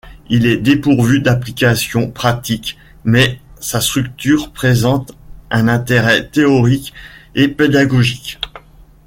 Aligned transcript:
Il 0.31 0.47
est 0.47 0.57
dépourvu 0.57 1.19
d'application 1.19 2.09
pratique, 2.09 2.75
mais 3.03 3.39
sa 3.59 3.79
structure 3.81 4.51
présente 4.51 5.11
un 5.51 5.67
intérêt 5.67 6.27
théorique 6.27 6.91
et 7.35 7.49
pédagogique. 7.49 8.39